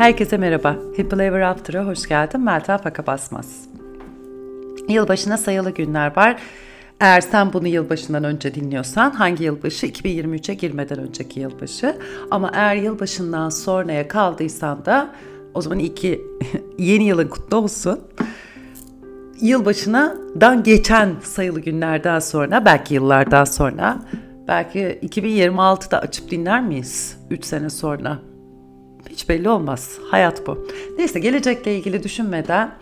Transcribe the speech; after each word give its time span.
Herkese 0.00 0.36
merhaba. 0.36 0.68
Happy 0.96 1.22
Ever 1.22 1.40
After'a 1.40 1.86
hoş 1.86 2.08
geldin. 2.08 2.40
Meltem 2.40 2.78
Faka 2.78 3.06
Basmaz. 3.06 3.68
Yılbaşına 4.88 5.36
sayılı 5.38 5.70
günler 5.70 6.16
var. 6.16 6.42
Eğer 7.00 7.20
sen 7.20 7.52
bunu 7.52 7.68
yılbaşından 7.68 8.24
önce 8.24 8.54
dinliyorsan 8.54 9.10
hangi 9.10 9.44
yılbaşı? 9.44 9.86
2023'e 9.86 10.54
girmeden 10.54 10.98
önceki 10.98 11.40
yılbaşı. 11.40 11.96
Ama 12.30 12.50
eğer 12.54 12.76
yılbaşından 12.76 13.48
sonraya 13.48 14.08
kaldıysan 14.08 14.84
da 14.84 15.10
o 15.54 15.62
zaman 15.62 15.78
iki 15.78 16.20
yeni 16.78 17.04
yılın 17.04 17.28
kutlu 17.28 17.56
olsun. 17.56 18.00
Yılbaşından 19.40 20.62
geçen 20.62 21.14
sayılı 21.22 21.60
günlerden 21.60 22.18
sonra 22.18 22.64
belki 22.64 22.94
yıllardan 22.94 23.44
sonra 23.44 23.98
belki 24.48 24.98
2026'da 25.02 25.98
açıp 25.98 26.30
dinler 26.30 26.62
miyiz 26.62 27.18
3 27.30 27.44
sene 27.44 27.70
sonra? 27.70 28.29
Hiç 29.20 29.28
belli 29.28 29.48
olmaz. 29.48 29.98
Hayat 30.10 30.46
bu. 30.46 30.68
Neyse 30.98 31.20
gelecekle 31.20 31.76
ilgili 31.76 32.02
düşünmeden 32.02 32.72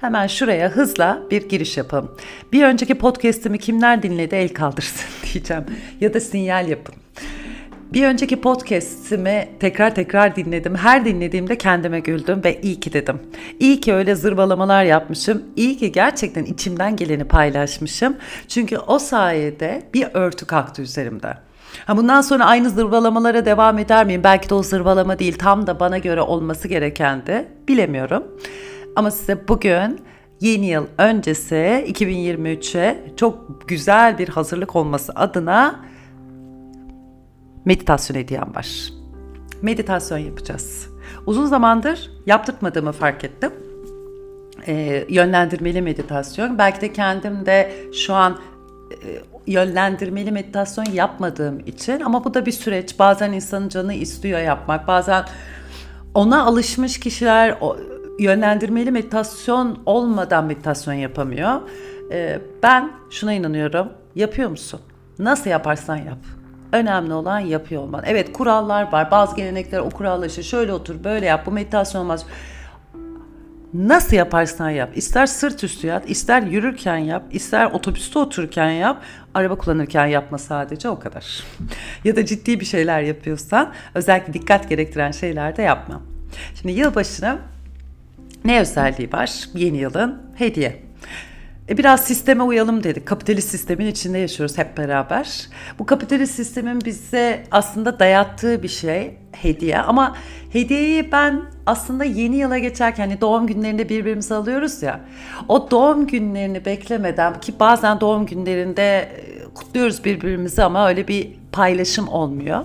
hemen 0.00 0.26
şuraya 0.26 0.68
hızla 0.68 1.22
bir 1.30 1.48
giriş 1.48 1.76
yapalım. 1.76 2.16
Bir 2.52 2.64
önceki 2.64 2.94
podcast'imi 2.94 3.58
kimler 3.58 4.02
dinledi 4.02 4.34
el 4.34 4.48
kaldırsın 4.48 5.06
diyeceğim. 5.32 5.64
Ya 6.00 6.14
da 6.14 6.20
sinyal 6.20 6.68
yapın. 6.68 6.94
Bir 7.92 8.04
önceki 8.04 8.40
podcast'imi 8.40 9.48
tekrar 9.60 9.94
tekrar 9.94 10.36
dinledim. 10.36 10.74
Her 10.74 11.04
dinlediğimde 11.04 11.58
kendime 11.58 12.00
güldüm 12.00 12.44
ve 12.44 12.60
iyi 12.60 12.80
ki 12.80 12.92
dedim. 12.92 13.18
İyi 13.60 13.80
ki 13.80 13.94
öyle 13.94 14.14
zırvalamalar 14.14 14.84
yapmışım. 14.84 15.42
İyi 15.56 15.76
ki 15.76 15.92
gerçekten 15.92 16.44
içimden 16.44 16.96
geleni 16.96 17.24
paylaşmışım. 17.24 18.16
Çünkü 18.48 18.78
o 18.78 18.98
sayede 18.98 19.82
bir 19.94 20.06
örtü 20.14 20.46
kalktı 20.46 20.82
üzerimde. 20.82 21.34
Ha 21.84 21.96
bundan 21.96 22.20
sonra 22.20 22.44
aynı 22.44 22.70
zırvalamalara 22.70 23.44
devam 23.44 23.78
eder 23.78 24.06
miyim? 24.06 24.24
Belki 24.24 24.50
de 24.50 24.54
o 24.54 24.62
zırvalama 24.62 25.18
değil 25.18 25.38
tam 25.38 25.66
da 25.66 25.80
bana 25.80 25.98
göre 25.98 26.20
olması 26.20 26.68
gerekendi. 26.68 27.48
Bilemiyorum. 27.68 28.24
Ama 28.96 29.10
size 29.10 29.48
bugün 29.48 30.00
yeni 30.40 30.66
yıl 30.66 30.86
öncesi 30.98 31.84
2023'e 31.88 33.14
çok 33.16 33.68
güzel 33.68 34.18
bir 34.18 34.28
hazırlık 34.28 34.76
olması 34.76 35.12
adına 35.14 35.80
meditasyon 37.64 38.16
hediyem 38.16 38.54
var. 38.54 38.92
Meditasyon 39.62 40.18
yapacağız. 40.18 40.88
Uzun 41.26 41.46
zamandır 41.46 42.10
yaptırtmadığımı 42.26 42.92
fark 42.92 43.24
ettim. 43.24 43.52
Ee, 44.66 45.04
yönlendirmeli 45.08 45.82
meditasyon. 45.82 46.58
Belki 46.58 46.80
de 46.80 46.92
kendim 46.92 47.46
de 47.46 47.72
şu 47.92 48.14
an 48.14 48.38
e, 48.90 48.96
yönlendirmeli 49.46 50.32
meditasyon 50.32 50.84
yapmadığım 50.84 51.60
için 51.60 52.00
ama 52.00 52.24
bu 52.24 52.34
da 52.34 52.46
bir 52.46 52.52
süreç. 52.52 52.98
Bazen 52.98 53.32
insanın 53.32 53.68
canı 53.68 53.94
istiyor 53.94 54.40
yapmak. 54.40 54.88
Bazen 54.88 55.24
ona 56.14 56.44
alışmış 56.44 57.00
kişiler 57.00 57.58
yönlendirmeli 58.18 58.90
meditasyon 58.90 59.78
olmadan 59.86 60.44
meditasyon 60.44 60.94
yapamıyor. 60.94 61.60
Ee, 62.12 62.40
ben 62.62 62.92
şuna 63.10 63.32
inanıyorum. 63.32 63.88
Yapıyor 64.14 64.50
musun? 64.50 64.80
Nasıl 65.18 65.50
yaparsan 65.50 65.96
yap. 65.96 66.18
Önemli 66.72 67.12
olan 67.12 67.38
yapıyor 67.38 67.82
olman. 67.82 68.02
Evet 68.06 68.32
kurallar 68.32 68.92
var. 68.92 69.10
Bazı 69.10 69.36
gelenekler 69.36 69.78
o 69.78 69.90
kurallar 69.90 70.28
şöyle 70.28 70.72
otur, 70.72 71.04
böyle 71.04 71.26
yap. 71.26 71.46
Bu 71.46 71.50
meditasyon 71.50 72.00
olmaz. 72.02 72.26
Nasıl 73.74 74.16
yaparsan 74.16 74.70
yap. 74.70 74.90
İster 74.94 75.26
sırt 75.26 75.64
üstü 75.64 75.86
yat, 75.86 76.10
ister 76.10 76.42
yürürken 76.42 76.96
yap, 76.96 77.24
ister 77.30 77.66
otobüste 77.66 78.18
otururken 78.18 78.70
yap, 78.70 79.02
araba 79.34 79.58
kullanırken 79.58 80.06
yapma 80.06 80.38
sadece 80.38 80.88
o 80.88 80.98
kadar. 80.98 81.44
ya 82.04 82.16
da 82.16 82.24
ciddi 82.24 82.60
bir 82.60 82.64
şeyler 82.64 83.00
yapıyorsan 83.00 83.72
özellikle 83.94 84.32
dikkat 84.32 84.68
gerektiren 84.68 85.10
şeyler 85.10 85.56
de 85.56 85.62
yapma. 85.62 86.02
Şimdi 86.54 86.72
yılbaşına 86.72 87.38
ne 88.44 88.60
özelliği 88.60 89.12
var? 89.12 89.48
Yeni 89.54 89.76
yılın 89.76 90.22
hediye. 90.34 90.85
E 91.68 91.78
biraz 91.78 92.04
sisteme 92.04 92.42
uyalım 92.42 92.84
dedik. 92.84 93.06
Kapitalist 93.06 93.48
sistemin 93.48 93.86
içinde 93.86 94.18
yaşıyoruz 94.18 94.58
hep 94.58 94.78
beraber. 94.78 95.48
Bu 95.78 95.86
kapitalist 95.86 96.34
sistemin 96.34 96.80
bize 96.84 97.42
aslında 97.50 97.98
dayattığı 97.98 98.62
bir 98.62 98.68
şey 98.68 99.14
hediye. 99.32 99.78
Ama 99.78 100.16
hediyeyi 100.52 101.12
ben 101.12 101.42
aslında 101.66 102.04
yeni 102.04 102.36
yıla 102.36 102.58
geçerken 102.58 103.08
hani 103.08 103.20
doğum 103.20 103.46
günlerinde 103.46 103.88
birbirimize 103.88 104.34
alıyoruz 104.34 104.82
ya. 104.82 105.00
O 105.48 105.70
doğum 105.70 106.06
günlerini 106.06 106.64
beklemeden 106.64 107.40
ki 107.40 107.54
bazen 107.60 108.00
doğum 108.00 108.26
günlerinde 108.26 108.98
e, 108.98 109.44
kutluyoruz 109.54 110.04
birbirimizi 110.04 110.62
ama 110.62 110.88
öyle 110.88 111.08
bir 111.08 111.30
paylaşım 111.52 112.08
olmuyor. 112.08 112.64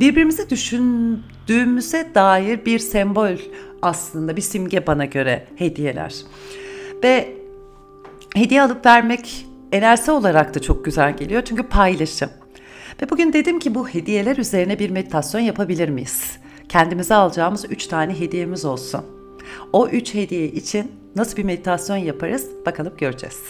Birbirimizi 0.00 0.50
düşündüğümüze 0.50 2.10
dair 2.14 2.64
bir 2.66 2.78
sembol 2.78 3.36
aslında 3.82 4.36
bir 4.36 4.42
simge 4.42 4.86
bana 4.86 5.04
göre 5.04 5.46
hediyeler. 5.56 6.14
Ve 7.04 7.41
hediye 8.34 8.62
alıp 8.62 8.86
vermek 8.86 9.46
enerji 9.72 10.10
olarak 10.10 10.54
da 10.54 10.60
çok 10.60 10.84
güzel 10.84 11.16
geliyor 11.16 11.42
çünkü 11.44 11.62
paylaşım. 11.62 12.30
Ve 13.02 13.10
bugün 13.10 13.32
dedim 13.32 13.58
ki 13.58 13.74
bu 13.74 13.88
hediyeler 13.88 14.36
üzerine 14.36 14.78
bir 14.78 14.90
meditasyon 14.90 15.40
yapabilir 15.40 15.88
miyiz? 15.88 16.36
Kendimize 16.68 17.14
alacağımız 17.14 17.64
3 17.70 17.86
tane 17.86 18.20
hediyemiz 18.20 18.64
olsun. 18.64 19.00
O 19.72 19.88
3 19.88 20.14
hediye 20.14 20.46
için 20.46 20.92
nasıl 21.16 21.36
bir 21.36 21.44
meditasyon 21.44 21.96
yaparız 21.96 22.46
bakalım 22.66 22.92
göreceğiz. 22.98 23.40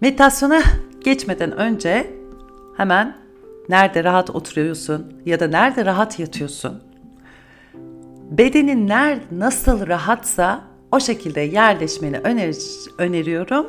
Meditasyona 0.00 0.62
geçmeden 1.04 1.52
önce 1.52 2.10
hemen 2.76 3.16
nerede 3.68 4.04
rahat 4.04 4.30
oturuyorsun 4.30 5.12
ya 5.26 5.40
da 5.40 5.48
nerede 5.48 5.84
rahat 5.84 6.18
yatıyorsun? 6.18 6.82
Bedenin 8.30 8.88
nerede 8.88 9.24
nasıl 9.32 9.86
rahatsa 9.86 10.64
o 10.92 11.00
şekilde 11.00 11.40
yerleşmeni 11.40 12.18
öner 12.18 12.54
öneriyorum. 12.98 13.66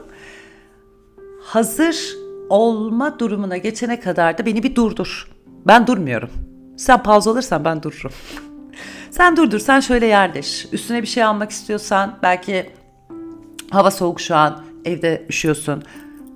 Hazır 1.50 2.18
olma 2.50 3.20
durumuna 3.20 3.58
geçene 3.58 4.00
kadar 4.00 4.38
da 4.38 4.46
beni 4.46 4.64
bir 4.64 4.76
durdur. 4.76 5.28
Ben 5.68 5.88
durmuyorum. 5.88 6.30
Sen 6.78 7.04
pauza 7.04 7.32
alırsan 7.32 7.66
ben 7.66 7.84
dururum. 7.84 8.12
sen 9.12 9.38
durdur, 9.38 9.60
sen 9.60 9.80
şöyle 9.80 10.06
yerleş. 10.06 10.68
Üstüne 10.72 11.02
bir 11.02 11.08
şey 11.08 11.24
almak 11.24 11.52
istiyorsan 11.52 12.20
belki 12.24 12.70
hava 13.70 13.92
soğuk 13.92 14.22
şu 14.22 14.36
an, 14.36 14.64
evde 14.86 15.26
üşüyorsun. 15.30 15.84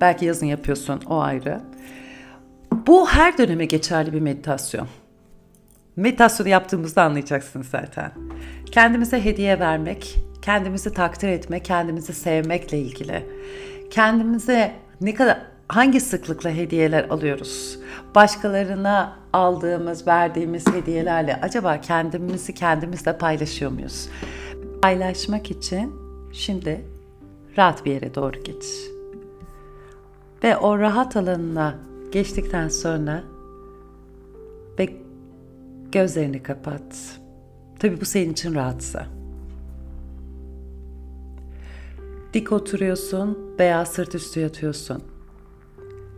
Belki 0.00 0.24
yazın 0.24 0.46
yapıyorsun, 0.46 1.00
o 1.06 1.20
ayrı. 1.20 1.60
Bu 2.72 3.08
her 3.08 3.38
döneme 3.38 3.64
geçerli 3.64 4.12
bir 4.12 4.20
meditasyon. 4.20 4.88
Meditasyonu 5.96 6.48
yaptığımızda 6.48 7.02
anlayacaksınız 7.02 7.66
zaten. 7.66 8.12
Kendimize 8.72 9.24
hediye 9.24 9.60
vermek, 9.60 10.16
kendimizi 10.42 10.92
takdir 10.92 11.28
etme, 11.28 11.60
kendimizi 11.60 12.12
sevmekle 12.12 12.78
ilgili. 12.78 13.26
Kendimize 13.90 14.83
ne 15.00 15.14
kadar 15.14 15.38
hangi 15.68 16.00
sıklıkla 16.00 16.50
hediyeler 16.50 17.04
alıyoruz? 17.08 17.78
Başkalarına 18.14 19.16
aldığımız, 19.32 20.06
verdiğimiz 20.06 20.66
hediyelerle 20.66 21.40
acaba 21.42 21.80
kendimizi 21.80 22.54
kendimizle 22.54 23.18
paylaşıyor 23.18 23.70
muyuz? 23.70 24.08
Paylaşmak 24.82 25.50
için 25.50 25.92
şimdi 26.32 26.84
rahat 27.58 27.84
bir 27.84 27.92
yere 27.92 28.14
doğru 28.14 28.42
geç. 28.44 28.64
Ve 30.44 30.56
o 30.56 30.78
rahat 30.78 31.16
alanına 31.16 31.74
geçtikten 32.12 32.68
sonra 32.68 33.22
ve 34.78 34.88
gözlerini 35.92 36.42
kapat. 36.42 36.82
Tabii 37.78 38.00
bu 38.00 38.04
senin 38.04 38.32
için 38.32 38.54
rahatsa. 38.54 39.06
Dik 42.34 42.52
oturuyorsun 42.52 43.38
veya 43.58 43.86
sırt 43.86 44.14
üstü 44.14 44.40
yatıyorsun. 44.40 45.02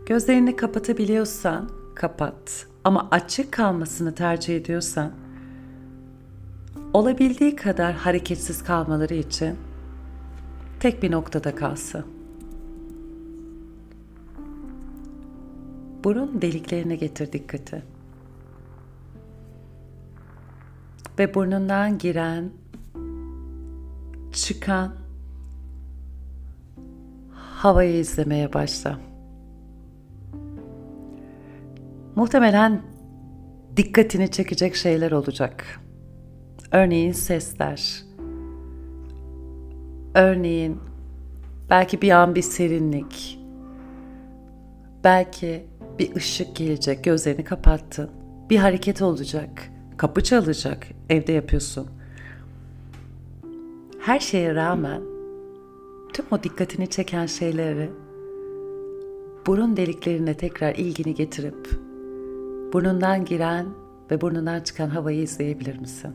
Gözlerini 0.05 0.55
kapatabiliyorsan 0.55 1.69
kapat 1.95 2.67
ama 2.83 3.07
açık 3.11 3.51
kalmasını 3.51 4.15
tercih 4.15 4.55
ediyorsan 4.55 5.11
olabildiği 6.93 7.55
kadar 7.55 7.93
hareketsiz 7.93 8.63
kalmaları 8.63 9.13
için 9.13 9.55
tek 10.79 11.03
bir 11.03 11.11
noktada 11.11 11.55
kalsın. 11.55 12.05
Burun 16.03 16.41
deliklerine 16.41 16.95
getir 16.95 17.31
dikkati. 17.31 17.83
Ve 21.19 21.33
burnundan 21.33 21.97
giren, 21.97 22.51
çıkan 24.33 25.06
havayı 27.57 27.99
izlemeye 27.99 28.53
başla. 28.53 28.99
Muhtemelen 32.15 32.81
dikkatini 33.77 34.31
çekecek 34.31 34.75
şeyler 34.75 35.11
olacak. 35.11 35.79
Örneğin 36.71 37.11
sesler. 37.11 38.03
Örneğin 40.15 40.79
belki 41.69 42.01
bir 42.01 42.11
an 42.11 42.35
bir 42.35 42.41
serinlik. 42.41 43.39
Belki 45.03 45.65
bir 45.99 46.15
ışık 46.15 46.55
gelecek, 46.55 47.03
gözlerini 47.03 47.43
kapattın. 47.43 48.09
Bir 48.49 48.57
hareket 48.57 49.01
olacak, 49.01 49.71
kapı 49.97 50.23
çalacak, 50.23 50.87
evde 51.09 51.31
yapıyorsun. 51.31 51.87
her 53.99 54.19
şeye 54.19 54.55
rağmen 54.55 55.16
tüm 56.17 56.25
o 56.31 56.43
dikkatini 56.43 56.87
çeken 56.87 57.25
şeyleri 57.25 57.89
burun 59.47 59.77
deliklerine 59.77 60.33
tekrar 60.37 60.75
ilgini 60.75 61.13
getirip 61.13 61.69
burnundan 62.73 63.25
giren 63.25 63.67
ve 64.11 64.21
burnundan 64.21 64.59
çıkan 64.59 64.89
havayı 64.89 65.21
izleyebilir 65.21 65.79
misin? 65.79 66.11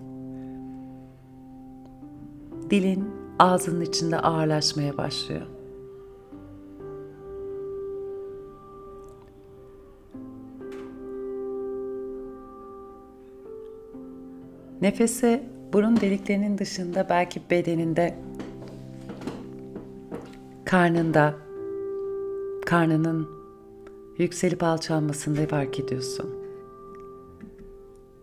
Dilin 2.70 3.10
ağzının 3.38 3.80
içinde 3.80 4.18
ağırlaşmaya 4.18 4.96
başlıyor. 4.96 5.46
Nefesi 14.80 15.42
burun 15.72 15.96
deliklerinin 16.00 16.58
dışında 16.58 17.06
belki 17.08 17.42
bedeninde, 17.50 18.18
karnında, 20.72 21.34
karnının 22.66 23.28
yükselip 24.18 24.62
alçalmasında 24.62 25.46
fark 25.46 25.80
ediyorsun. 25.80 26.30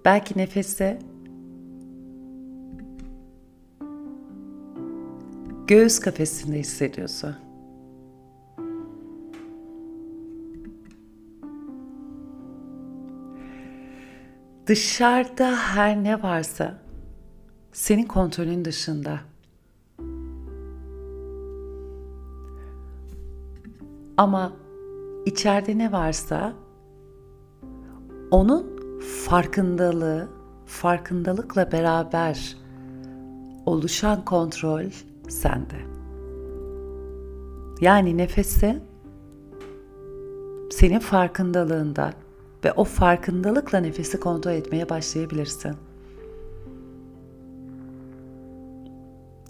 Belki 0.06 0.38
nefesi 0.38 1.00
göğüs 5.68 6.00
kafesinde 6.00 6.60
hissediyorsun. 6.60 7.36
Dışarıda 14.68 15.56
her 15.56 16.04
ne 16.04 16.24
varsa 16.24 16.82
senin 17.72 18.06
kontrolün 18.06 18.66
dışında. 18.66 19.29
Ama 24.20 24.54
içeride 25.26 25.78
ne 25.78 25.92
varsa 25.92 26.54
onun 28.32 28.80
farkındalığı, 29.26 30.28
farkındalıkla 30.66 31.72
beraber 31.72 32.58
oluşan 33.66 34.26
kontrol 34.26 34.86
sende. 35.30 35.76
Yani 37.82 38.18
nefesi 38.18 38.80
senin 40.72 41.00
farkındalığında 41.00 42.14
ve 42.66 42.72
o 42.72 42.84
farkındalıkla 42.84 43.78
nefesi 43.80 44.20
kontrol 44.20 44.52
etmeye 44.52 44.90
başlayabilirsin. 44.90 45.76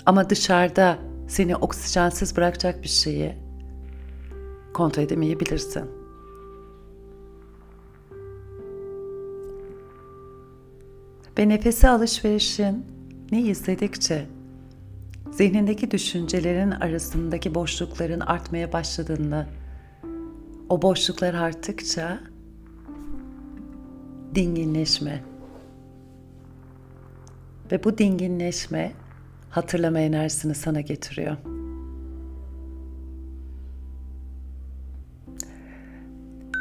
Ama 0.06 0.30
dışarıda 0.30 0.98
seni 1.28 1.56
oksijensiz 1.56 2.38
bırakacak 2.38 2.84
bir 2.84 2.88
şeyi 2.88 3.49
kontrol 4.80 5.04
edemeyebilirsin. 5.04 5.84
Ve 11.38 11.50
nefese 11.50 11.90
alışverişin 11.90 12.86
ne 13.32 13.44
hissedikçe 13.44 14.26
zihnindeki 15.32 15.92
düşüncelerin 15.92 16.72
arasındaki 16.72 17.56
boşlukların 17.56 18.20
artmaya 18.20 18.74
başladığını, 18.74 19.48
o 20.70 20.82
boşluklar 20.82 21.34
arttıkça 21.34 22.20
dinginleşme 24.36 25.24
ve 27.72 27.84
bu 27.84 27.98
dinginleşme 27.98 28.92
hatırlama 29.50 30.00
enerjisini 30.00 30.56
sana 30.56 30.82
getiriyor. 30.82 31.59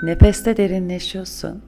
Nefeste 0.03 0.57
derinleşiyorsun. 0.57 1.63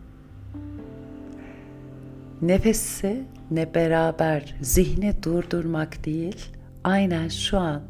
Nefesi 2.43 3.25
ne 3.51 3.75
beraber 3.75 4.55
zihni 4.61 5.23
durdurmak 5.23 6.05
değil, 6.05 6.37
aynen 6.85 7.29
şu 7.29 7.59
an 7.59 7.83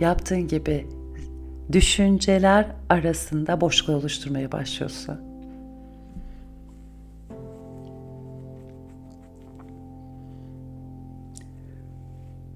yaptığın 0.00 0.48
gibi 0.48 0.86
düşünceler 1.72 2.66
arasında 2.88 3.60
boşluk 3.60 3.96
oluşturmaya 3.96 4.52
başlıyorsun. 4.52 5.20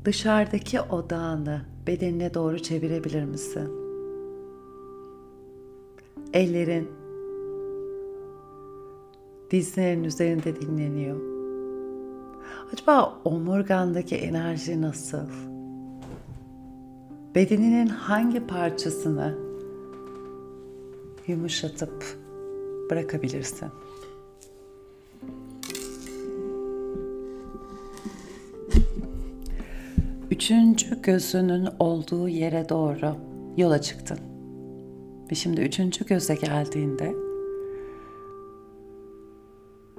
Dışarıdaki 0.04 0.80
odağını 0.80 1.62
bedenine 1.86 2.34
doğru 2.34 2.62
çevirebilir 2.62 3.24
misin? 3.24 3.81
Ellerin 6.32 6.88
dizlerin 9.50 10.04
üzerinde 10.04 10.60
dinleniyor. 10.60 11.20
Acaba 12.72 13.18
omurgandaki 13.24 14.16
enerji 14.16 14.82
nasıl? 14.82 15.28
Bedeninin 17.34 17.86
hangi 17.86 18.46
parçasını 18.46 19.38
yumuşatıp 21.26 22.18
bırakabilirsin? 22.90 23.68
üçüncü 30.32 31.02
gözünün 31.02 31.68
olduğu 31.78 32.28
yere 32.28 32.68
doğru 32.68 33.16
yola 33.56 33.80
çıktın. 33.80 34.31
Ve 35.32 35.36
şimdi 35.36 35.60
üçüncü 35.60 36.06
göze 36.06 36.34
geldiğinde 36.34 37.14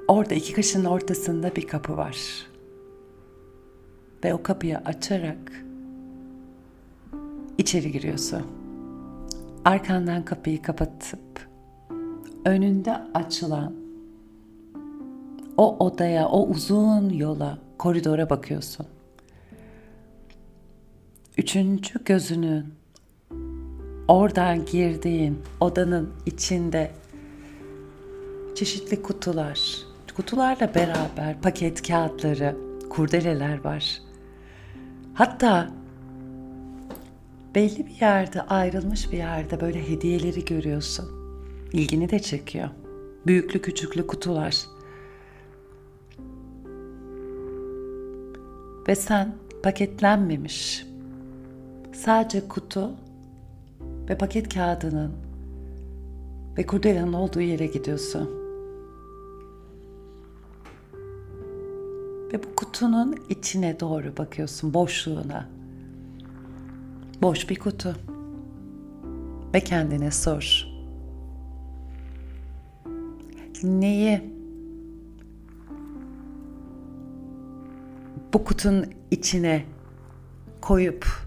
orada 0.07 0.33
iki 0.33 0.53
kaşın 0.53 0.85
ortasında 0.85 1.55
bir 1.55 1.67
kapı 1.67 1.97
var. 1.97 2.17
Ve 4.23 4.33
o 4.33 4.43
kapıyı 4.43 4.77
açarak 4.77 5.65
içeri 7.57 7.91
giriyorsun. 7.91 8.41
Arkandan 9.65 10.25
kapıyı 10.25 10.61
kapatıp 10.61 11.49
önünde 12.45 12.93
açılan 13.13 13.75
o 15.57 15.77
odaya, 15.85 16.27
o 16.27 16.47
uzun 16.47 17.09
yola, 17.09 17.57
koridora 17.77 18.29
bakıyorsun. 18.29 18.85
Üçüncü 21.37 22.03
gözünün 22.03 22.82
oradan 24.07 24.65
girdiğin 24.65 25.39
odanın 25.59 26.13
içinde 26.25 26.91
çeşitli 28.55 29.01
kutular, 29.01 29.77
kutularla 30.15 30.75
beraber 30.75 31.41
paket 31.41 31.87
kağıtları, 31.87 32.55
kurdeleler 32.89 33.63
var. 33.63 34.01
Hatta 35.13 35.71
belli 37.55 37.85
bir 37.85 38.01
yerde 38.01 38.41
ayrılmış 38.41 39.11
bir 39.11 39.17
yerde 39.17 39.61
böyle 39.61 39.89
hediyeleri 39.89 40.45
görüyorsun. 40.45 41.05
İlgini 41.73 42.09
de 42.09 42.19
çekiyor. 42.19 42.69
Büyüklü 43.27 43.61
küçüklü 43.61 44.07
kutular. 44.07 44.65
Ve 48.87 48.95
sen 48.95 49.35
paketlenmemiş 49.63 50.85
sadece 51.93 52.47
kutu 52.47 52.91
ve 54.09 54.17
paket 54.17 54.53
kağıdının 54.53 55.11
ve 56.57 56.65
kurdelanın 56.65 57.13
olduğu 57.13 57.41
yere 57.41 57.65
gidiyorsun. 57.67 58.29
Ve 62.33 62.43
bu 62.43 62.55
kutunun 62.55 63.15
içine 63.29 63.79
doğru 63.79 64.17
bakıyorsun, 64.17 64.73
boşluğuna. 64.73 65.49
Boş 67.21 67.49
bir 67.49 67.59
kutu. 67.59 67.95
Ve 69.53 69.59
kendine 69.59 70.11
sor. 70.11 70.67
Neyi 73.63 74.33
bu 78.33 78.43
kutunun 78.43 78.85
içine 79.11 79.65
koyup 80.61 81.23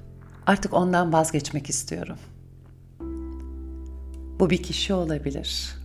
Artık 0.47 0.75
ondan 0.75 1.13
vazgeçmek 1.13 1.71
istiyorum. 1.71 2.17
Bu 4.41 4.51
bir 4.51 4.63
kişi 4.63 4.95
olabilir. 4.95 5.77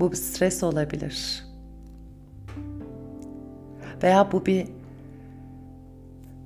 Bu 0.00 0.12
bir 0.12 0.16
stres 0.16 0.62
olabilir. 0.62 1.44
Veya 4.02 4.32
bu 4.32 4.46
bir 4.46 4.66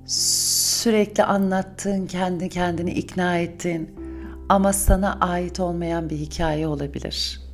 sürekli 0.05 1.23
anlattığın, 1.23 2.07
kendi 2.07 2.49
kendini 2.49 2.91
ikna 2.91 3.37
ettiğin 3.37 3.95
ama 4.49 4.73
sana 4.73 5.19
ait 5.19 5.59
olmayan 5.59 6.09
bir 6.09 6.17
hikaye 6.17 6.67
olabilir. 6.67 7.49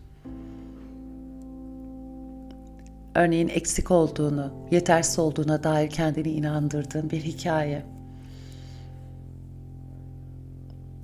örneğin 3.16 3.50
eksik 3.50 3.92
olduğunu, 3.92 4.52
yetersiz 4.72 5.20
olduğuna 5.20 5.64
dair 5.64 5.90
kendini 5.90 6.30
inandırdığın 6.30 7.10
bir 7.10 7.22
hikaye. 7.22 7.86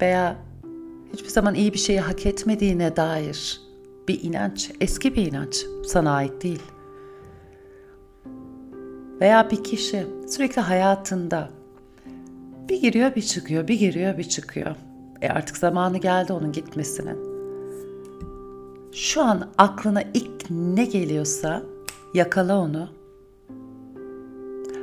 Veya 0.02 0.36
hiçbir 1.14 1.30
zaman 1.30 1.56
iyi 1.56 1.74
bir 1.74 1.78
şeyi 1.78 2.00
hak 2.00 2.26
etmediğine 2.26 2.96
dair 2.96 3.62
bir 4.08 4.24
inanç, 4.24 4.72
eski 4.82 5.16
bir 5.16 5.26
inanç 5.32 5.66
sana 5.86 6.12
ait 6.12 6.44
değil. 6.44 6.62
Veya 9.22 9.52
bir 9.52 9.64
kişi 9.64 10.08
sürekli 10.28 10.62
hayatında 10.62 11.50
bir 12.70 12.82
giriyor 12.82 13.16
bir 13.16 13.22
çıkıyor, 13.22 13.68
bir 13.68 13.80
giriyor 13.80 14.18
bir 14.18 14.24
çıkıyor. 14.24 14.76
E 15.22 15.30
artık 15.30 15.58
zamanı 15.58 15.98
geldi 15.98 16.34
onun 16.34 16.52
gitmesinin. 16.52 17.32
Şu 18.94 19.22
an 19.22 19.50
aklına 19.58 20.02
ilk 20.02 20.50
ne 20.50 20.86
geliyorsa 20.86 21.64
yakala 22.14 22.60
onu 22.60 22.90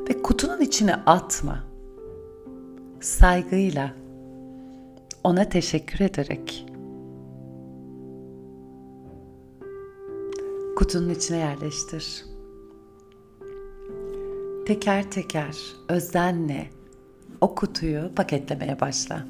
ve 0.08 0.22
kutunun 0.22 0.60
içine 0.60 0.94
atma. 0.94 1.64
Saygıyla 3.00 3.92
ona 5.28 5.48
teşekkür 5.48 6.00
ederek 6.04 6.66
kutunun 10.76 11.08
içine 11.08 11.36
yerleştir. 11.36 12.24
Teker 14.66 15.10
teker 15.10 15.56
özenle 15.88 16.70
o 17.40 17.54
kutuyu 17.54 18.14
paketlemeye 18.14 18.80
başla. 18.80 19.26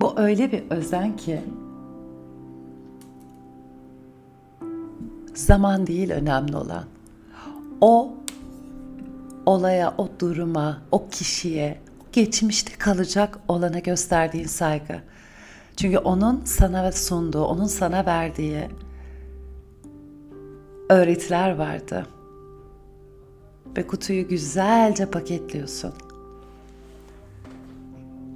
Bu 0.00 0.20
öyle 0.20 0.52
bir 0.52 0.70
özen 0.70 1.16
ki 1.16 1.40
zaman 5.34 5.86
değil 5.86 6.10
önemli 6.10 6.56
olan. 6.56 6.84
O 7.80 8.14
olaya, 9.46 9.94
o 9.98 10.08
duruma, 10.20 10.82
o 10.90 11.08
kişiye, 11.08 11.80
geçmişte 12.16 12.72
kalacak 12.78 13.38
olana 13.48 13.78
gösterdiğin 13.78 14.46
saygı. 14.46 15.02
Çünkü 15.76 15.98
onun 15.98 16.44
sana 16.44 16.92
sunduğu, 16.92 17.44
onun 17.44 17.66
sana 17.66 18.06
verdiği 18.06 18.68
öğretiler 20.90 21.56
vardı. 21.56 22.06
Ve 23.76 23.86
kutuyu 23.86 24.28
güzelce 24.28 25.10
paketliyorsun. 25.10 25.92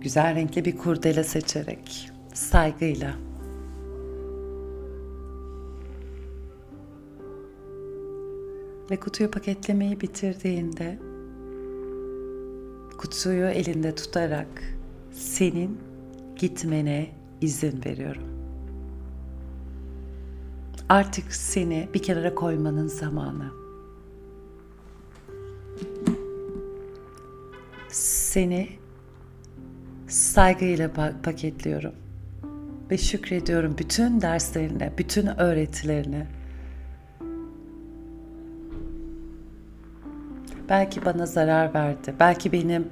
Güzel 0.01 0.35
renkli 0.35 0.65
bir 0.65 0.79
kurdele 0.79 1.25
seçerek, 1.25 2.11
saygıyla. 2.35 3.15
Ve 8.91 8.97
kutuyu 9.01 9.31
paketlemeyi 9.31 10.01
bitirdiğinde 10.01 11.10
kutuyu 13.01 13.47
elinde 13.47 13.95
tutarak 13.95 14.63
senin 15.13 15.79
gitmene 16.37 17.11
izin 17.41 17.85
veriyorum. 17.87 18.23
Artık 20.89 21.33
seni 21.35 21.89
bir 21.95 22.03
kenara 22.03 22.35
koymanın 22.35 22.87
zamanı. 22.87 23.51
Seni 27.93 28.69
saygıyla 30.09 30.91
paketliyorum 31.23 31.95
ve 32.91 32.99
şükrediyorum 32.99 33.79
bütün 33.79 34.21
derslerine, 34.21 34.93
bütün 34.99 35.27
öğretilerine. 35.27 36.27
Belki 40.71 41.05
bana 41.05 41.27
zarar 41.27 41.75
verdi, 41.75 42.15
belki 42.21 42.53
benim 42.53 42.89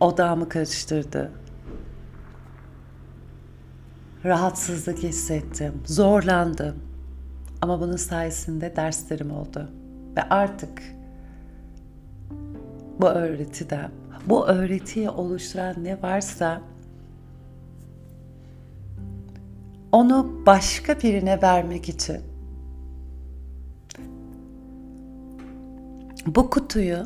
odağımı 0.00 0.48
karıştırdı. 0.48 1.32
Rahatsızlık 4.24 4.98
hissettim, 4.98 5.82
zorlandım. 5.86 6.76
Ama 7.62 7.80
bunun 7.80 7.96
sayesinde 7.96 8.76
derslerim 8.76 9.30
oldu. 9.30 9.70
Ve 10.16 10.22
artık 10.22 10.82
bu 13.00 13.08
öğretiden, 13.08 13.90
bu 14.26 14.46
öğretiyi 14.46 15.10
oluşturan 15.10 15.84
ne 15.84 16.02
varsa 16.02 16.60
onu 19.92 20.42
başka 20.46 21.00
birine 21.00 21.42
vermek 21.42 21.88
için 21.88 22.29
bu 26.34 26.50
kutuyu 26.50 26.98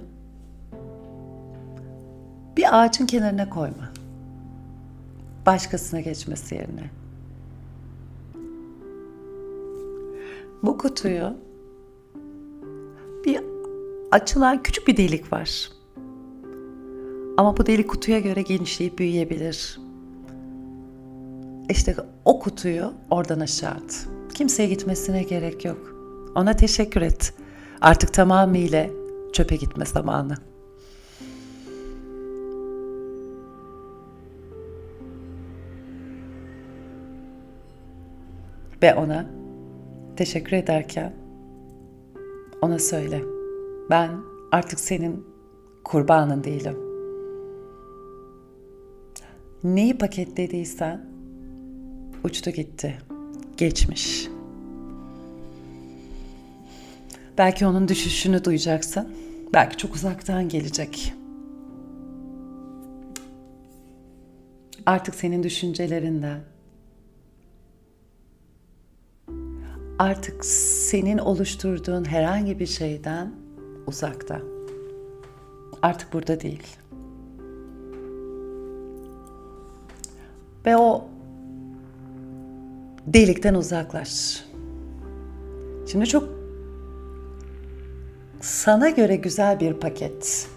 bir 2.56 2.78
ağacın 2.78 3.06
kenarına 3.06 3.50
koyma. 3.50 3.92
Başkasına 5.46 6.00
geçmesi 6.00 6.54
yerine. 6.54 6.90
Bu 10.62 10.78
kutuyu 10.78 11.36
bir 13.24 13.40
açılan 14.10 14.62
küçük 14.62 14.88
bir 14.88 14.96
delik 14.96 15.32
var. 15.32 15.70
Ama 17.36 17.56
bu 17.56 17.66
delik 17.66 17.90
kutuya 17.90 18.18
göre 18.18 18.42
genişleyip 18.42 18.98
büyüyebilir. 18.98 19.80
İşte 21.68 21.96
o 22.24 22.38
kutuyu 22.38 22.92
oradan 23.10 23.40
aşağı 23.40 23.70
at. 23.70 24.08
Kimseye 24.34 24.68
gitmesine 24.68 25.22
gerek 25.22 25.64
yok. 25.64 25.94
Ona 26.34 26.56
teşekkür 26.56 27.02
et. 27.02 27.34
Artık 27.80 28.12
tamamıyla 28.12 29.03
çöpe 29.34 29.56
gitme 29.56 29.84
zamanı. 29.84 30.34
Ve 38.82 38.94
ona 38.94 39.26
teşekkür 40.16 40.52
ederken 40.52 41.12
ona 42.62 42.78
söyle. 42.78 43.22
Ben 43.90 44.10
artık 44.52 44.80
senin 44.80 45.26
kurbanın 45.84 46.44
değilim. 46.44 46.76
Neyi 49.64 49.98
paketlediysen 49.98 51.06
uçtu 52.24 52.50
gitti. 52.50 52.98
Geçmiş. 53.56 54.28
Belki 57.38 57.66
onun 57.66 57.88
düşüşünü 57.88 58.44
duyacaksın. 58.44 59.23
Belki 59.54 59.76
çok 59.76 59.94
uzaktan 59.94 60.48
gelecek. 60.48 61.14
Artık 64.86 65.14
senin 65.14 65.42
düşüncelerinden, 65.42 66.40
artık 69.98 70.44
senin 70.44 71.18
oluşturduğun 71.18 72.04
herhangi 72.04 72.58
bir 72.58 72.66
şeyden 72.66 73.32
uzakta. 73.86 74.40
Artık 75.82 76.12
burada 76.12 76.40
değil. 76.40 76.76
Ve 80.66 80.76
o 80.76 81.04
delikten 83.06 83.54
uzaklaş. 83.54 84.44
Şimdi 85.86 86.06
çok 86.06 86.33
sana 88.44 88.90
göre 88.90 89.16
güzel 89.16 89.60
bir 89.60 89.74
paket, 89.74 90.48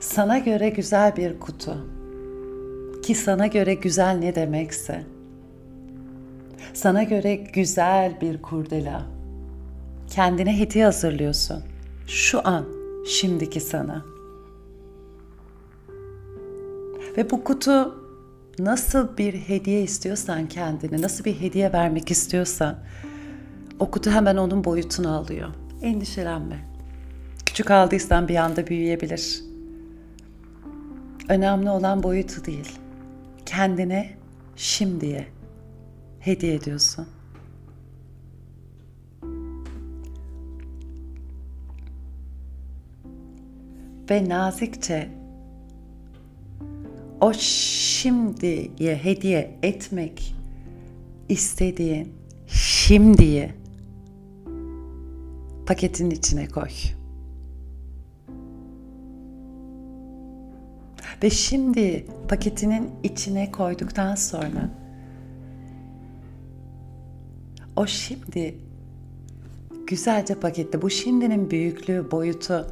sana 0.00 0.38
göre 0.38 0.68
güzel 0.68 1.16
bir 1.16 1.40
kutu 1.40 1.86
ki 3.02 3.14
sana 3.14 3.46
göre 3.46 3.74
güzel 3.74 4.14
ne 4.14 4.34
demekse 4.34 5.04
sana 6.74 7.02
göre 7.02 7.34
güzel 7.34 8.20
bir 8.20 8.42
kurdela. 8.42 9.06
Kendine 10.10 10.58
hediye 10.58 10.84
hazırlıyorsun. 10.84 11.62
Şu 12.06 12.48
an, 12.48 12.64
şimdiki 13.08 13.60
sana. 13.60 14.04
Ve 17.16 17.30
bu 17.30 17.44
kutu 17.44 17.94
nasıl 18.58 19.16
bir 19.16 19.34
hediye 19.34 19.82
istiyorsan 19.82 20.48
kendine, 20.48 21.02
nasıl 21.02 21.24
bir 21.24 21.40
hediye 21.40 21.72
vermek 21.72 22.10
istiyorsan 22.10 22.78
o 23.78 23.90
kutu 23.90 24.10
hemen 24.10 24.36
onun 24.36 24.64
boyutunu 24.64 25.16
alıyor. 25.16 25.48
Endişelenme. 25.82 26.71
Küçük 27.52 27.70
aldıysan 27.70 28.28
bir 28.28 28.36
anda 28.36 28.66
büyüyebilir. 28.66 29.44
Önemli 31.28 31.70
olan 31.70 32.02
boyutu 32.02 32.44
değil. 32.44 32.78
Kendine 33.46 34.10
şimdiye 34.56 35.26
hediye 36.20 36.54
ediyorsun. 36.54 37.06
Ve 44.10 44.28
nazikçe 44.28 45.08
o 47.20 47.32
şimdiye 47.32 48.96
hediye 48.96 49.58
etmek 49.62 50.34
istediğin 51.28 52.12
şimdiye 52.46 53.54
paketin 55.66 56.10
içine 56.10 56.48
koy. 56.48 56.70
Ve 61.22 61.30
şimdi 61.30 62.06
paketinin 62.28 62.90
içine 63.02 63.50
koyduktan 63.50 64.14
sonra 64.14 64.70
o 67.76 67.86
şimdi 67.86 68.54
güzelce 69.86 70.34
pakette 70.34 70.82
bu 70.82 70.90
şimdinin 70.90 71.50
büyüklüğü, 71.50 72.10
boyutu, 72.10 72.66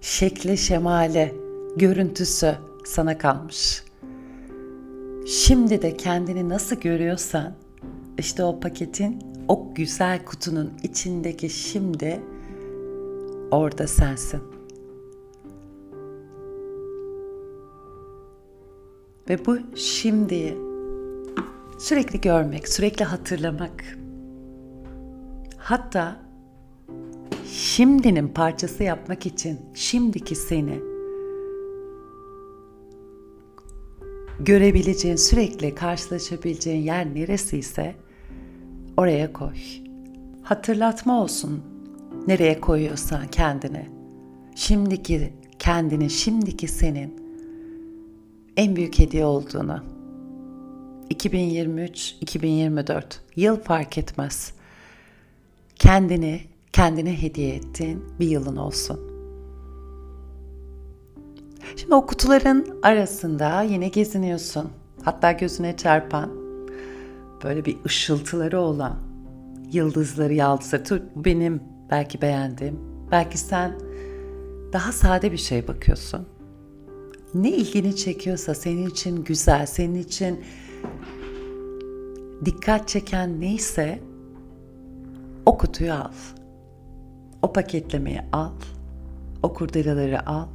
şekli, 0.00 0.58
şemali, 0.58 1.34
görüntüsü 1.76 2.54
sana 2.84 3.18
kalmış. 3.18 3.84
Şimdi 5.26 5.82
de 5.82 5.96
kendini 5.96 6.48
nasıl 6.48 6.76
görüyorsan 6.76 7.54
işte 8.18 8.44
o 8.44 8.60
paketin 8.60 9.22
o 9.48 9.74
güzel 9.74 10.24
kutunun 10.24 10.72
içindeki 10.82 11.50
şimdi 11.50 12.20
orada 13.50 13.86
sensin. 13.86 14.42
Ve 19.28 19.46
bu 19.46 19.76
şimdiyi 19.76 20.56
sürekli 21.78 22.20
görmek, 22.20 22.68
sürekli 22.68 23.04
hatırlamak. 23.04 23.98
Hatta 25.56 26.16
şimdinin 27.52 28.28
parçası 28.28 28.82
yapmak 28.82 29.26
için 29.26 29.60
şimdiki 29.74 30.34
seni 30.34 30.80
görebileceğin, 34.40 35.16
sürekli 35.16 35.74
karşılaşabileceğin 35.74 36.82
yer 36.82 37.14
neresiyse 37.14 37.94
oraya 38.96 39.32
koy. 39.32 39.56
Hatırlatma 40.42 41.22
olsun 41.22 41.62
nereye 42.26 42.60
koyuyorsan 42.60 43.26
kendini. 43.26 43.90
Şimdiki 44.54 45.32
kendini, 45.58 46.10
şimdiki 46.10 46.68
senin 46.68 47.21
en 48.56 48.76
büyük 48.76 48.98
hediye 48.98 49.24
olduğunu. 49.24 49.82
2023-2024 51.10 53.02
yıl 53.36 53.56
fark 53.60 53.98
etmez. 53.98 54.52
Kendini 55.76 56.40
kendine 56.72 57.22
hediye 57.22 57.54
ettiğin 57.54 58.04
bir 58.20 58.26
yılın 58.26 58.56
olsun. 58.56 59.00
Şimdi 61.76 61.94
o 61.94 62.06
kutuların 62.06 62.78
arasında 62.82 63.62
yine 63.62 63.88
geziniyorsun. 63.88 64.70
Hatta 65.02 65.32
gözüne 65.32 65.76
çarpan 65.76 66.30
böyle 67.44 67.64
bir 67.64 67.76
ışıltıları 67.86 68.60
olan 68.60 68.96
yıldızları, 69.72 70.34
yaldızları. 70.34 71.02
Benim 71.16 71.62
belki 71.90 72.22
beğendiğim, 72.22 72.80
belki 73.10 73.38
sen 73.38 73.78
daha 74.72 74.92
sade 74.92 75.32
bir 75.32 75.36
şey 75.36 75.68
bakıyorsun 75.68 76.26
ne 77.34 77.50
ilgini 77.50 77.96
çekiyorsa 77.96 78.54
senin 78.54 78.86
için 78.86 79.24
güzel, 79.24 79.66
senin 79.66 79.94
için 79.94 80.44
dikkat 82.44 82.88
çeken 82.88 83.40
neyse 83.40 84.02
o 85.46 85.58
kutuyu 85.58 85.92
al. 85.92 86.12
O 87.42 87.52
paketlemeyi 87.52 88.20
al. 88.32 88.52
O 89.42 89.52
kurdelaları 89.52 90.26
al. 90.28 90.48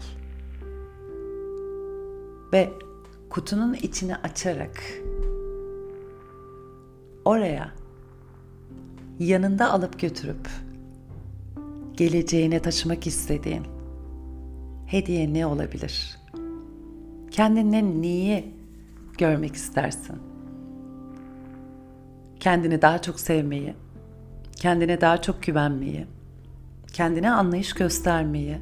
Ve 2.54 2.70
kutunun 3.30 3.74
içini 3.74 4.16
açarak 4.16 4.84
oraya 7.26 7.74
yanında 9.20 9.72
alıp 9.72 10.00
götürüp 10.00 10.50
geleceğine 11.94 12.62
taşımak 12.62 13.08
istediğin 13.08 13.64
hediye 14.86 15.34
ne 15.34 15.46
olabilir? 15.46 16.18
Kendine 17.32 18.02
neyi 18.02 18.56
görmek 19.18 19.56
istersin? 19.56 20.16
Kendini 22.40 22.82
daha 22.82 23.02
çok 23.02 23.20
sevmeyi, 23.20 23.76
kendine 24.56 25.02
daha 25.02 25.22
çok 25.22 25.44
güvenmeyi, 25.44 26.06
kendine 26.94 27.32
anlayış 27.32 27.74
göstermeyi 27.74 28.58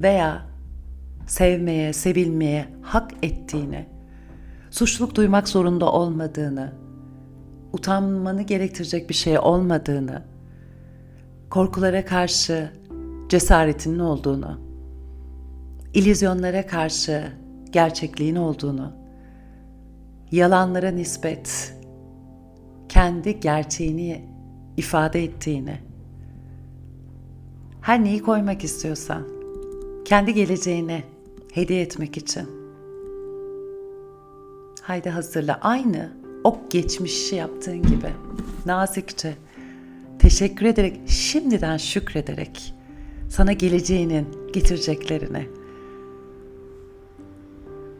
veya 0.00 0.46
sevmeye, 1.26 1.92
sevilmeye 1.92 2.68
hak 2.82 3.10
ettiğini, 3.22 3.86
suçluluk 4.70 5.14
duymak 5.14 5.48
zorunda 5.48 5.92
olmadığını, 5.92 6.72
utanmanı 7.72 8.42
gerektirecek 8.42 9.08
bir 9.08 9.14
şey 9.14 9.38
olmadığını, 9.38 10.22
korkulara 11.50 12.04
karşı 12.04 12.72
cesaretinin 13.28 13.98
olduğunu, 13.98 14.67
ilizyonlara 15.94 16.66
karşı 16.66 17.32
gerçekliğin 17.70 18.36
olduğunu, 18.36 18.92
yalanlara 20.30 20.90
nispet 20.90 21.74
kendi 22.88 23.40
gerçeğini 23.40 24.24
ifade 24.76 25.24
ettiğini, 25.24 25.78
her 27.80 28.04
neyi 28.04 28.22
koymak 28.22 28.64
istiyorsan, 28.64 29.28
kendi 30.04 30.34
geleceğine 30.34 31.02
hediye 31.52 31.82
etmek 31.82 32.16
için. 32.16 32.48
Haydi 34.82 35.10
hazırla 35.10 35.58
aynı 35.62 36.12
o 36.44 36.58
geçmişi 36.70 37.36
yaptığın 37.36 37.82
gibi 37.82 38.10
nazikçe 38.66 39.34
teşekkür 40.18 40.66
ederek 40.66 41.00
şimdiden 41.06 41.76
şükrederek 41.76 42.74
sana 43.28 43.52
geleceğinin 43.52 44.26
getireceklerine 44.52 45.57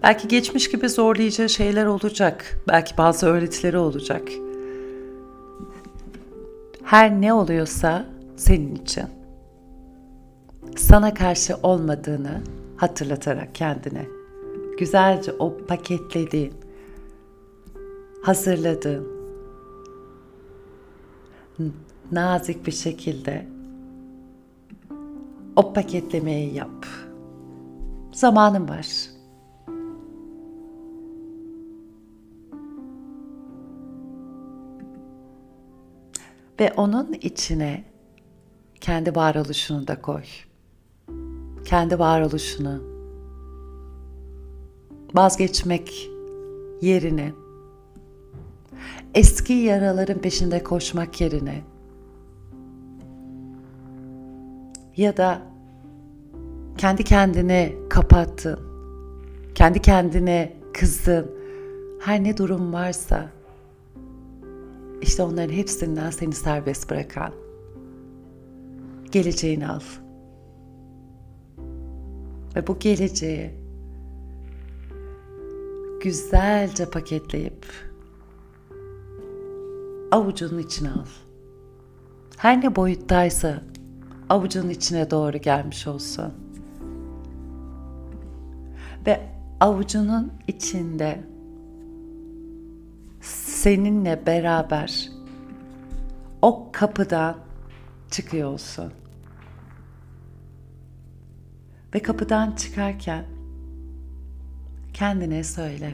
Belki 0.02 0.28
geçmiş 0.28 0.70
gibi 0.70 0.88
zorlayıcı 0.88 1.48
şeyler 1.48 1.86
olacak. 1.86 2.60
Belki 2.68 2.96
bazı 2.98 3.26
öğretileri 3.26 3.78
olacak. 3.78 4.28
Her 6.84 7.20
ne 7.20 7.32
oluyorsa 7.32 8.06
senin 8.36 8.74
için. 8.74 9.04
Sana 10.76 11.14
karşı 11.14 11.56
olmadığını 11.62 12.42
hatırlatarak 12.76 13.54
kendine 13.54 14.06
güzelce 14.78 15.32
o 15.32 15.56
paketlediğin, 15.56 16.54
hazırladığın 18.22 19.08
nazik 22.12 22.66
bir 22.66 22.72
şekilde 22.72 23.46
o 25.56 25.72
paketlemeyi 25.72 26.54
yap. 26.54 26.86
Zamanın 28.12 28.68
var. 28.68 28.86
Ve 36.60 36.72
onun 36.76 37.12
içine 37.12 37.84
kendi 38.80 39.16
varoluşunu 39.16 39.86
da 39.86 40.02
koy. 40.02 40.22
Kendi 41.64 41.98
varoluşunu. 41.98 42.82
Vazgeçmek 45.14 46.08
yerine. 46.80 47.32
Eski 49.14 49.52
yaraların 49.52 50.18
peşinde 50.18 50.62
koşmak 50.62 51.20
yerine. 51.20 51.62
Ya 54.96 55.16
da 55.16 55.42
kendi 56.78 57.04
kendine 57.04 57.72
kapattın, 57.90 58.60
kendi 59.54 59.82
kendine 59.82 60.56
kızdın, 60.74 61.30
her 62.00 62.24
ne 62.24 62.36
durum 62.36 62.72
varsa 62.72 63.37
işte 65.02 65.22
onların 65.22 65.52
hepsinden 65.54 66.10
seni 66.10 66.32
serbest 66.32 66.90
bırakan 66.90 67.32
geleceğini 69.10 69.68
al. 69.68 69.80
Ve 72.56 72.66
bu 72.66 72.78
geleceği 72.78 73.50
güzelce 76.02 76.90
paketleyip 76.90 77.66
avucunun 80.10 80.58
içine 80.58 80.90
al. 80.90 81.06
Her 82.36 82.60
ne 82.60 82.76
boyuttaysa 82.76 83.62
avucunun 84.28 84.68
içine 84.68 85.10
doğru 85.10 85.38
gelmiş 85.38 85.86
olsun. 85.86 86.32
Ve 89.06 89.20
avucunun 89.60 90.32
içinde 90.48 91.24
seninle 93.62 94.26
beraber 94.26 95.08
o 96.42 96.68
kapıdan 96.72 97.36
çıkıyor 98.10 98.52
olsun. 98.52 98.92
Ve 101.94 102.02
kapıdan 102.02 102.52
çıkarken 102.52 103.24
kendine 104.94 105.44
söyle. 105.44 105.92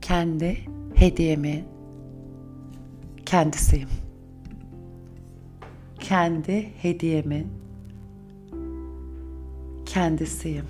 Kendi 0.00 0.58
hediyemi 0.94 1.64
kendisiyim. 3.26 3.88
kendi 6.00 6.70
hediyemin 6.82 7.46
kendisiyim. 9.86 10.66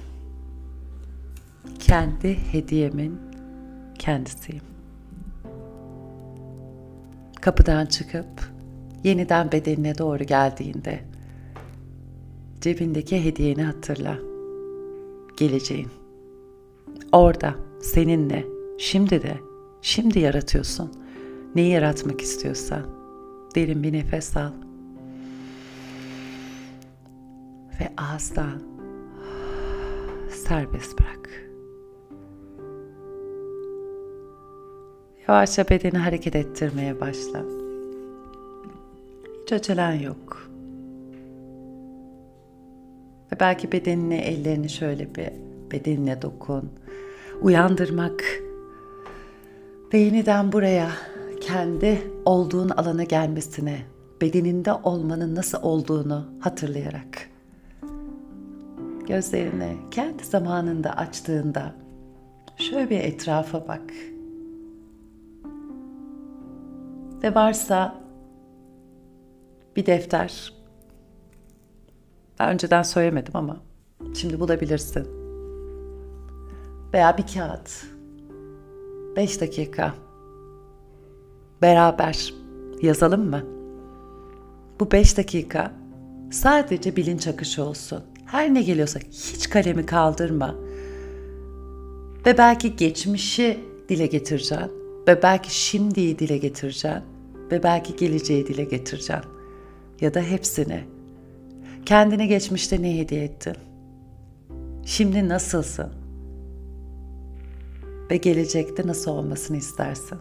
Kendi 1.79 2.39
hediyemin 2.53 3.32
kendisiyim. 4.03 4.63
Kapıdan 7.41 7.87
çıkıp 7.87 8.53
yeniden 9.05 9.53
bedenine 9.53 9.99
doğru 9.99 10.25
geldiğinde 10.25 11.01
cebindeki 12.61 13.25
hediyeni 13.25 13.63
hatırla. 13.63 14.19
Geleceğin. 15.37 15.89
Orada 17.13 17.55
seninle 17.83 18.45
şimdi 18.79 19.23
de 19.23 19.39
şimdi 19.83 20.19
yaratıyorsun. 20.19 20.93
Neyi 21.55 21.71
yaratmak 21.71 22.21
istiyorsan. 22.21 22.83
Derin 23.55 23.83
bir 23.83 23.93
nefes 23.93 24.37
al. 24.37 24.53
Ve 27.81 27.93
ağızdan 27.97 28.63
serbest 30.31 30.99
bırak. 31.01 31.22
Yavaşça 35.29 35.69
bedeni 35.69 35.99
hareket 35.99 36.37
ettirmeye 36.37 37.01
başla. 37.01 37.43
Hiç 39.43 39.53
acelen 39.53 39.93
yok. 39.93 40.51
Ve 43.33 43.41
belki 43.41 43.73
bedenine, 43.73 44.19
ellerini 44.19 44.69
şöyle 44.69 45.15
bir 45.15 45.31
bedenine 45.73 46.23
dokun. 46.23 46.71
Uyandırmak 47.43 48.25
ve 49.95 49.99
yeniden 49.99 50.53
buraya 50.53 50.91
kendi 51.41 52.03
olduğun 52.25 52.69
alana 52.69 53.05
gelmesine, 53.05 53.79
bedeninde 54.21 54.73
olmanın 54.73 55.35
nasıl 55.35 55.59
olduğunu 55.63 56.25
hatırlayarak 56.41 57.29
gözlerini 59.09 59.77
kendi 59.91 60.25
zamanında 60.25 60.91
açtığında 60.97 61.75
şöyle 62.57 62.91
bir 62.91 62.99
etrafa 63.01 63.69
bak. 63.69 63.93
Ve 67.23 67.35
varsa 67.35 67.95
bir 69.77 69.87
defter. 69.87 70.53
Ben 72.41 72.49
önceden 72.53 72.83
söylemedim 72.83 73.37
ama 73.37 73.57
şimdi 74.15 74.41
bulabilirsin. 74.41 75.07
Veya 76.93 77.19
bir 77.19 77.27
kağıt. 77.35 77.85
Beş 79.17 79.41
dakika. 79.41 79.95
Beraber 81.63 82.35
yazalım 82.83 83.31
mı? 83.31 83.43
Bu 84.81 84.91
beş 84.91 85.17
dakika 85.17 85.73
sadece 86.31 86.97
bilinç 86.97 87.29
akışı 87.29 87.65
olsun. 87.65 88.03
Her 88.27 88.55
ne 88.55 88.63
geliyorsa 88.63 89.01
hiç 89.01 89.51
kalemi 89.51 89.87
kaldırma. 89.87 90.55
Ve 92.27 92.39
belki 92.39 92.77
geçmişi 92.77 93.61
dile 93.89 94.07
getireceksin. 94.07 94.71
Ve 95.09 95.23
belki 95.23 95.61
şimdiyi 95.61 96.19
dile 96.19 96.39
getireceksin. 96.39 97.12
Ve 97.53 97.63
belki 97.63 97.97
geleceği 97.97 98.47
dile 98.47 98.65
getireceksin. 98.65 99.31
Ya 100.01 100.15
da 100.15 100.21
hepsini. 100.21 100.85
Kendine 101.87 102.27
geçmişte 102.27 102.83
ne 102.83 102.99
hediye 102.99 103.25
ettin? 103.25 103.57
Şimdi 104.85 105.29
nasılsın? 105.29 105.93
Ve 108.11 108.17
gelecekte 108.17 108.87
nasıl 108.87 109.11
olmasını 109.11 109.57
istersin? 109.57 110.19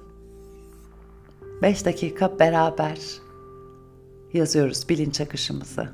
5 1.61 1.85
dakika 1.85 2.39
beraber 2.39 2.99
yazıyoruz 4.33 4.89
bilinç 4.89 5.21
akışımızı. 5.21 5.89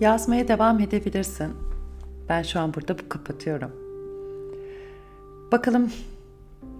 Yazmaya 0.00 0.48
devam 0.48 0.80
edebilirsin. 0.80 1.52
Ben 2.28 2.42
şu 2.42 2.60
an 2.60 2.74
burada 2.74 2.98
bu 2.98 3.08
kapatıyorum. 3.08 3.70
Bakalım 5.52 5.90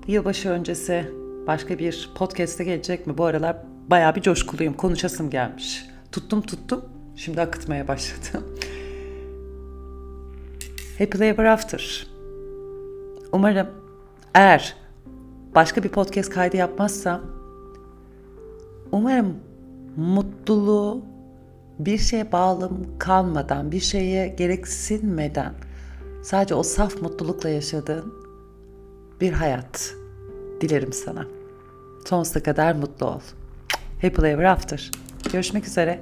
yılbaşı 0.07 0.49
öncesi 0.51 1.11
başka 1.47 1.79
bir 1.79 2.11
podcast'e 2.15 2.65
gelecek 2.65 3.07
mi? 3.07 3.19
Bu 3.19 3.25
aralar 3.25 3.57
bayağı 3.91 4.15
bir 4.15 4.23
coşkuluyum. 4.23 4.75
Konuşasım 4.75 5.31
gelmiş. 5.31 5.87
Tuttum 6.13 6.43
tuttum. 6.43 6.85
Şimdi 7.17 7.41
akıtmaya 7.41 7.89
başladım. 7.89 8.45
Happy 10.99 11.25
Ever 11.25 11.45
After. 11.45 12.07
Umarım 13.33 13.67
eğer 14.35 14.77
başka 15.55 15.83
bir 15.83 15.89
podcast 15.89 16.31
kaydı 16.31 16.57
yapmazsam 16.57 17.21
umarım 18.93 19.37
mutluluğu 19.97 21.14
bir 21.79 21.99
şeye 21.99 22.33
bağlı 22.33 22.71
kalmadan, 22.99 23.73
bir 23.73 23.81
şeye 23.81 24.29
gereksinmeden 24.29 25.55
sadece 26.23 26.55
o 26.55 26.63
saf 26.63 27.03
mutlulukla 27.03 27.49
yaşadığın 27.49 28.15
bir 29.21 29.33
hayat 29.33 29.95
dilerim 30.61 30.93
sana. 30.93 31.27
Sonsuza 32.07 32.43
kadar 32.43 32.75
mutlu 32.75 33.07
ol. 33.07 33.21
Happy 34.03 34.27
Ever 34.27 34.45
After. 34.45 34.91
Görüşmek 35.33 35.67
üzere. 35.67 36.01